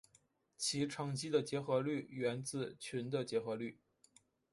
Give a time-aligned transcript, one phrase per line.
[0.57, 3.77] 其乘积的结合律源自群的结合律。